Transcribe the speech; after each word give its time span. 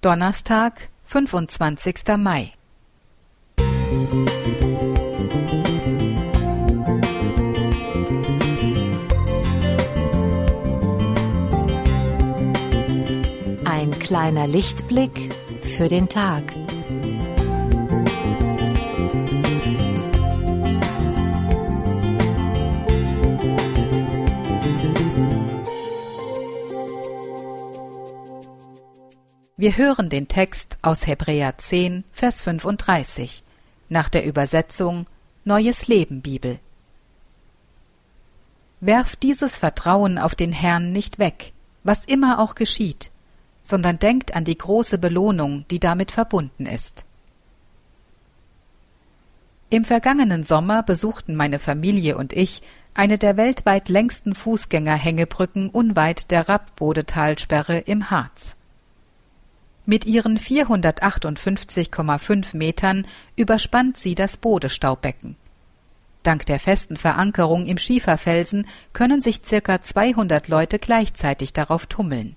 Donnerstag, 0.00 0.90
25. 1.06 2.16
Mai. 2.18 2.52
Ein 13.64 13.98
kleiner 13.98 14.46
Lichtblick 14.46 15.34
für 15.62 15.88
den 15.88 16.08
Tag. 16.08 16.44
Wir 29.60 29.76
hören 29.76 30.08
den 30.08 30.28
Text 30.28 30.78
aus 30.82 31.08
Hebräer 31.08 31.58
10, 31.58 32.04
Vers 32.12 32.42
35 32.42 33.42
nach 33.88 34.08
der 34.08 34.24
Übersetzung 34.24 35.06
Neues 35.44 35.88
Leben 35.88 36.22
Bibel. 36.22 36.60
Werft 38.78 39.24
dieses 39.24 39.58
Vertrauen 39.58 40.16
auf 40.16 40.36
den 40.36 40.52
Herrn 40.52 40.92
nicht 40.92 41.18
weg, 41.18 41.52
was 41.82 42.04
immer 42.04 42.38
auch 42.38 42.54
geschieht, 42.54 43.10
sondern 43.60 43.98
denkt 43.98 44.36
an 44.36 44.44
die 44.44 44.56
große 44.56 44.96
Belohnung, 44.96 45.64
die 45.72 45.80
damit 45.80 46.12
verbunden 46.12 46.64
ist. 46.64 47.04
Im 49.70 49.84
vergangenen 49.84 50.44
Sommer 50.44 50.84
besuchten 50.84 51.34
meine 51.34 51.58
Familie 51.58 52.16
und 52.16 52.32
ich 52.32 52.62
eine 52.94 53.18
der 53.18 53.36
weltweit 53.36 53.88
längsten 53.88 54.36
Fußgängerhängebrücken 54.36 55.68
unweit 55.68 56.30
der 56.30 56.48
Rappbodetalsperre 56.48 57.78
im 57.78 58.12
Harz. 58.12 58.54
Mit 59.90 60.04
ihren 60.04 60.38
458,5 60.38 62.54
Metern 62.54 63.06
überspannt 63.36 63.96
sie 63.96 64.14
das 64.14 64.36
Bodestaubecken. 64.36 65.36
Dank 66.22 66.44
der 66.44 66.60
festen 66.60 66.98
Verankerung 66.98 67.64
im 67.64 67.78
Schieferfelsen 67.78 68.66
können 68.92 69.22
sich 69.22 69.40
circa 69.42 69.80
200 69.80 70.48
Leute 70.48 70.78
gleichzeitig 70.78 71.54
darauf 71.54 71.86
tummeln. 71.86 72.36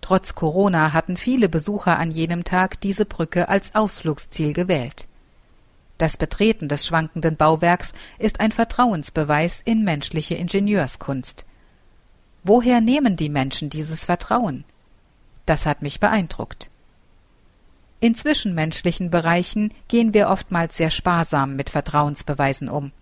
Trotz 0.00 0.34
Corona 0.34 0.94
hatten 0.94 1.18
viele 1.18 1.50
Besucher 1.50 1.98
an 1.98 2.10
jenem 2.10 2.44
Tag 2.44 2.80
diese 2.80 3.04
Brücke 3.04 3.50
als 3.50 3.74
Ausflugsziel 3.74 4.54
gewählt. 4.54 5.06
Das 5.98 6.16
Betreten 6.16 6.70
des 6.70 6.86
schwankenden 6.86 7.36
Bauwerks 7.36 7.92
ist 8.18 8.40
ein 8.40 8.52
Vertrauensbeweis 8.52 9.60
in 9.62 9.84
menschliche 9.84 10.36
Ingenieurskunst. 10.36 11.44
Woher 12.42 12.80
nehmen 12.80 13.16
die 13.16 13.28
Menschen 13.28 13.68
dieses 13.68 14.06
Vertrauen? 14.06 14.64
Das 15.46 15.66
hat 15.66 15.82
mich 15.82 16.00
beeindruckt. 16.00 16.70
In 18.00 18.14
zwischenmenschlichen 18.14 19.10
Bereichen 19.10 19.72
gehen 19.88 20.12
wir 20.12 20.28
oftmals 20.28 20.76
sehr 20.76 20.90
sparsam 20.90 21.56
mit 21.56 21.70
Vertrauensbeweisen 21.70 22.68
um. 22.68 22.92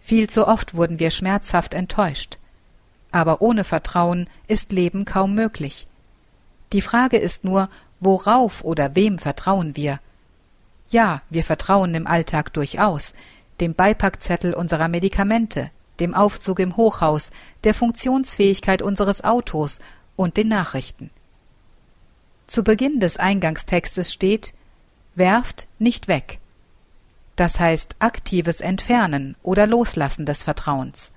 Viel 0.00 0.30
zu 0.30 0.46
oft 0.46 0.74
wurden 0.74 0.98
wir 0.98 1.10
schmerzhaft 1.10 1.74
enttäuscht. 1.74 2.38
Aber 3.10 3.42
ohne 3.42 3.64
Vertrauen 3.64 4.28
ist 4.46 4.72
Leben 4.72 5.04
kaum 5.04 5.34
möglich. 5.34 5.88
Die 6.72 6.80
Frage 6.80 7.16
ist 7.16 7.44
nur, 7.44 7.68
worauf 7.98 8.62
oder 8.62 8.94
wem 8.94 9.18
vertrauen 9.18 9.76
wir? 9.76 9.98
Ja, 10.88 11.22
wir 11.28 11.44
vertrauen 11.44 11.94
im 11.94 12.06
Alltag 12.06 12.52
durchaus, 12.52 13.14
dem 13.60 13.74
Beipackzettel 13.74 14.54
unserer 14.54 14.88
Medikamente, 14.88 15.70
dem 15.98 16.14
Aufzug 16.14 16.60
im 16.60 16.76
Hochhaus, 16.76 17.30
der 17.64 17.74
Funktionsfähigkeit 17.74 18.80
unseres 18.82 19.22
Autos 19.22 19.80
und 20.16 20.36
den 20.36 20.48
Nachrichten. 20.48 21.10
Zu 22.50 22.64
Beginn 22.64 22.98
des 22.98 23.16
Eingangstextes 23.16 24.12
steht 24.12 24.54
Werft 25.14 25.68
nicht 25.78 26.08
weg. 26.08 26.40
Das 27.36 27.60
heißt 27.60 27.94
aktives 28.00 28.60
Entfernen 28.60 29.36
oder 29.44 29.68
Loslassen 29.68 30.26
des 30.26 30.42
Vertrauens. 30.42 31.12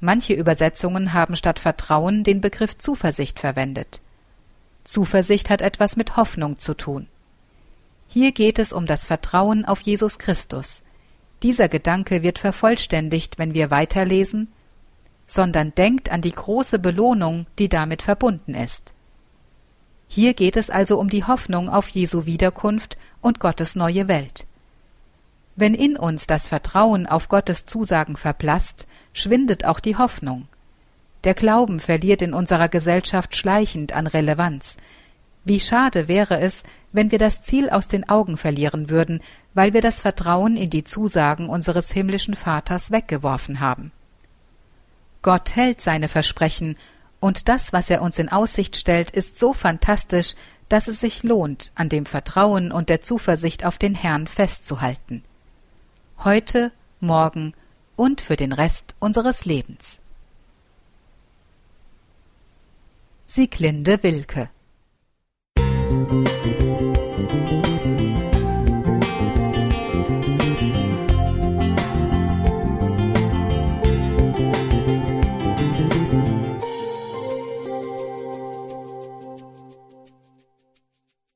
Manche 0.00 0.34
Übersetzungen 0.34 1.14
haben 1.14 1.34
statt 1.34 1.58
Vertrauen 1.58 2.24
den 2.24 2.42
Begriff 2.42 2.76
Zuversicht 2.76 3.40
verwendet. 3.40 4.02
Zuversicht 4.84 5.48
hat 5.48 5.62
etwas 5.62 5.96
mit 5.96 6.18
Hoffnung 6.18 6.58
zu 6.58 6.74
tun. 6.74 7.08
Hier 8.06 8.32
geht 8.32 8.58
es 8.58 8.74
um 8.74 8.84
das 8.84 9.06
Vertrauen 9.06 9.64
auf 9.64 9.80
Jesus 9.80 10.18
Christus. 10.18 10.82
Dieser 11.42 11.70
Gedanke 11.70 12.22
wird 12.22 12.38
vervollständigt, 12.38 13.38
wenn 13.38 13.54
wir 13.54 13.70
weiterlesen, 13.70 14.52
sondern 15.26 15.74
denkt 15.74 16.10
an 16.12 16.20
die 16.20 16.32
große 16.32 16.80
Belohnung, 16.80 17.46
die 17.58 17.70
damit 17.70 18.02
verbunden 18.02 18.54
ist. 18.54 18.92
Hier 20.08 20.34
geht 20.34 20.56
es 20.56 20.70
also 20.70 20.98
um 20.98 21.08
die 21.08 21.24
Hoffnung 21.24 21.68
auf 21.68 21.88
Jesu 21.88 22.26
Wiederkunft 22.26 22.96
und 23.20 23.40
Gottes 23.40 23.74
neue 23.74 24.08
Welt. 24.08 24.46
Wenn 25.56 25.74
in 25.74 25.96
uns 25.96 26.26
das 26.26 26.48
Vertrauen 26.48 27.06
auf 27.06 27.28
Gottes 27.28 27.64
Zusagen 27.64 28.16
verblasst, 28.16 28.86
schwindet 29.12 29.64
auch 29.64 29.80
die 29.80 29.96
Hoffnung. 29.96 30.48
Der 31.22 31.34
Glauben 31.34 31.80
verliert 31.80 32.22
in 32.22 32.34
unserer 32.34 32.68
Gesellschaft 32.68 33.34
schleichend 33.36 33.92
an 33.92 34.06
Relevanz. 34.06 34.76
Wie 35.44 35.60
schade 35.60 36.08
wäre 36.08 36.40
es, 36.40 36.64
wenn 36.92 37.10
wir 37.10 37.18
das 37.18 37.42
Ziel 37.42 37.70
aus 37.70 37.88
den 37.88 38.08
Augen 38.08 38.36
verlieren 38.36 38.90
würden, 38.90 39.20
weil 39.52 39.74
wir 39.74 39.80
das 39.80 40.00
Vertrauen 40.00 40.56
in 40.56 40.70
die 40.70 40.84
Zusagen 40.84 41.48
unseres 41.48 41.92
himmlischen 41.92 42.34
Vaters 42.34 42.90
weggeworfen 42.90 43.60
haben. 43.60 43.92
Gott 45.22 45.56
hält 45.56 45.80
seine 45.80 46.08
Versprechen 46.08 46.76
und 47.24 47.48
das, 47.48 47.72
was 47.72 47.88
er 47.88 48.02
uns 48.02 48.18
in 48.18 48.28
Aussicht 48.28 48.76
stellt, 48.76 49.10
ist 49.10 49.38
so 49.38 49.54
fantastisch, 49.54 50.34
dass 50.68 50.88
es 50.88 51.00
sich 51.00 51.22
lohnt, 51.22 51.72
an 51.74 51.88
dem 51.88 52.04
Vertrauen 52.04 52.70
und 52.70 52.90
der 52.90 53.00
Zuversicht 53.00 53.64
auf 53.64 53.78
den 53.78 53.94
Herrn 53.94 54.26
festzuhalten. 54.26 55.24
Heute, 56.22 56.70
morgen 57.00 57.54
und 57.96 58.20
für 58.20 58.36
den 58.36 58.52
Rest 58.52 58.94
unseres 58.98 59.46
Lebens. 59.46 60.02
Sieglinde 63.24 64.02
Wilke 64.02 64.50
Musik 65.56 66.63